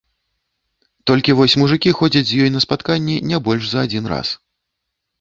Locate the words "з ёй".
2.33-2.55